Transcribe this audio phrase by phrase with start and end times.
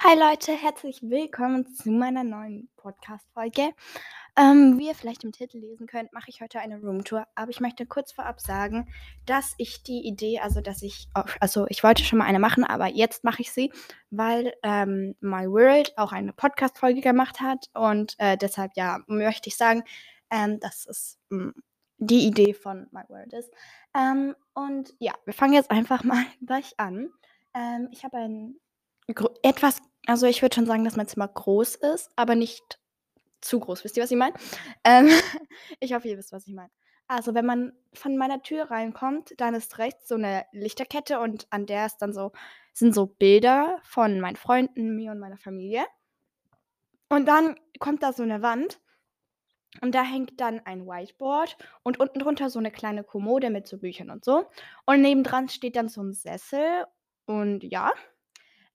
[0.00, 3.72] Hi Leute, herzlich willkommen zu meiner neuen Podcast-Folge.
[4.36, 7.26] Ähm, wie ihr vielleicht im Titel lesen könnt, mache ich heute eine Roomtour.
[7.34, 8.88] Aber ich möchte kurz vorab sagen,
[9.26, 11.08] dass ich die Idee, also dass ich,
[11.40, 13.72] also ich wollte schon mal eine machen, aber jetzt mache ich sie,
[14.10, 19.56] weil ähm, My World auch eine Podcast-Folge gemacht hat und äh, deshalb ja möchte ich
[19.56, 19.82] sagen,
[20.30, 21.54] ähm, dass es mh, mm,
[21.98, 23.52] die Idee von My World ist.
[23.96, 27.10] Ähm, und ja, wir fangen jetzt einfach mal gleich an.
[27.52, 28.60] Ähm, ich habe ein
[29.42, 32.80] etwas also, ich würde schon sagen, dass mein Zimmer groß ist, aber nicht
[33.42, 33.84] zu groß.
[33.84, 34.34] Wisst ihr, was ich meine?
[34.82, 35.06] Ähm,
[35.80, 36.70] ich hoffe, ihr wisst, was ich meine.
[37.08, 41.66] Also, wenn man von meiner Tür reinkommt, dann ist rechts so eine Lichterkette und an
[41.66, 42.32] der ist dann so
[42.72, 45.84] sind so Bilder von meinen Freunden, mir und meiner Familie.
[47.10, 48.80] Und dann kommt da so eine Wand
[49.82, 53.76] und da hängt dann ein Whiteboard und unten drunter so eine kleine Kommode mit so
[53.76, 54.46] Büchern und so.
[54.86, 56.86] Und nebendran steht dann so ein Sessel
[57.26, 57.92] und ja.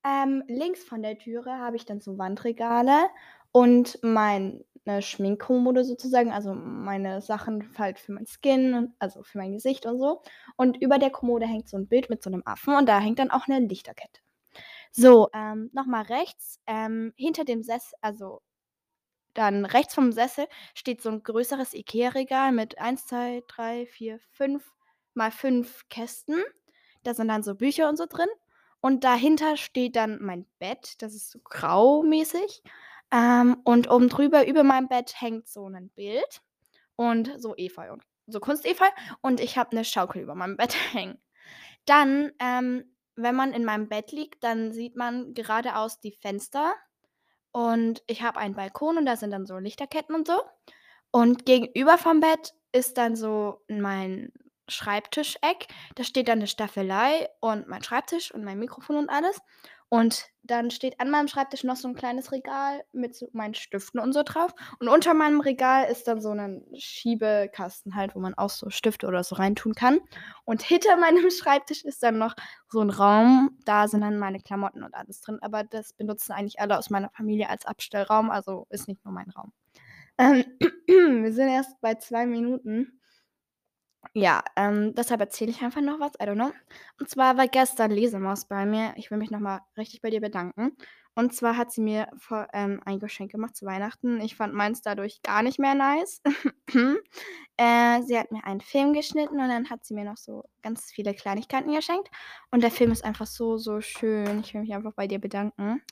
[0.06, 3.10] Ähm, links von der Türe habe ich dann so Wandregale
[3.52, 4.64] und meine
[5.00, 10.22] Schminkkommode sozusagen, also meine Sachen halt für mein Skin also für mein Gesicht und so.
[10.58, 13.20] Und über der Kommode hängt so ein Bild mit so einem Affen und da hängt
[13.20, 14.20] dann auch eine Lichterkette.
[14.92, 18.42] So, ähm, noch rechts, ähm, hinter dem Sessel also
[19.34, 24.72] dann rechts vom Sessel steht so ein größeres IKEA-Regal mit 1, 2, 3, 4, 5
[25.16, 26.42] mal 5 Kästen.
[27.04, 28.28] Da sind dann so Bücher und so drin.
[28.86, 32.62] Und dahinter steht dann mein Bett, das ist so graumäßig.
[33.12, 36.42] Ähm, und oben drüber, über meinem Bett, hängt so ein Bild
[36.98, 38.88] und so Efeu und so Kunstefeu.
[39.22, 41.18] Und ich habe eine Schaukel über meinem Bett hängen.
[41.86, 46.74] Dann, ähm, wenn man in meinem Bett liegt, dann sieht man geradeaus die Fenster.
[47.54, 50.42] Und ich habe einen Balkon und da sind dann so Lichterketten und so.
[51.10, 54.34] Und gegenüber vom Bett ist dann so mein
[54.70, 55.68] Schreibtischeck.
[55.96, 59.40] Da steht dann 'ne Staffelei und mein Schreibtisch und mein Mikrofon und alles.
[59.90, 64.00] Und dann steht an meinem Schreibtisch noch so 'n kleines Regal mit so meinen Stiften
[64.00, 64.54] und so drauf.
[64.80, 69.08] Und unter meinem Regal ist dann so 'nen Schiebekasten halt, wo man auch so Stifte
[69.08, 70.00] oder so reintun kann.
[70.46, 72.36] Und hinter meinem Schreibtisch ist dann noch
[72.70, 76.60] so 'n Raum, da sind dann meine Klamotten und alles drin, aber das benutzen eigentlich
[76.60, 79.52] alle aus meiner Familie als Abstellraum, also ist nicht nur mein Raum.
[80.20, 80.46] Ähm,
[80.88, 83.00] wir sind erst bei 2 Minuten.
[84.14, 86.52] Ja, ähm, deshalb erzähle ich einfach noch was, I don't know.
[87.00, 88.94] Und zwar war gestern Lesemaus bei mir.
[88.98, 90.76] Ich will mich noch mal richtig bei dir bedanken.
[91.16, 94.20] Und zwar hat sie mir vor ähm, ein Geschenk gemacht zu Weihnachten.
[94.22, 96.22] Ich fand meins dadurch gar nicht mehr nice.
[97.58, 100.86] Äh, sie hat mir einen Film geschnitten und dann hat sie mir noch so ganz
[100.92, 102.10] viele Kleinigkeiten geschenkt.
[102.50, 104.40] Und der Film ist einfach so, so schön.
[104.40, 105.84] Ich will mich einfach bei dir bedanken.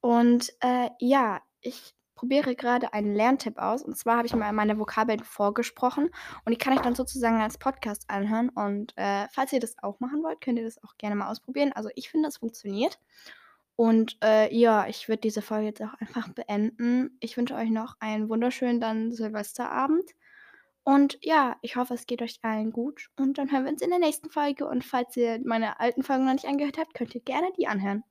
[0.00, 3.82] Und, äh, ja, ich probiere gerade einen Lerntipp aus.
[3.82, 6.08] Und zwar habe ich mal meine Vokabeln vorgesprochen
[6.44, 8.48] und die kann ich dann sozusagen als Podcast anhören.
[8.48, 11.72] Und äh, falls ihr das auch machen wollt, könnt ihr das auch gerne mal ausprobieren.
[11.72, 13.00] Also ich finde, es funktioniert.
[13.74, 17.16] Und äh, ja, ich würde diese Folge jetzt auch einfach beenden.
[17.18, 20.08] Ich wünsche euch noch einen wunderschönen dann Silvesterabend.
[20.84, 23.08] Und ja, ich hoffe, es geht euch allen gut.
[23.16, 24.68] Und dann hören wir uns in der nächsten Folge.
[24.68, 28.04] Und falls ihr meine alten Folgen noch nicht angehört habt, könnt ihr gerne die anhören.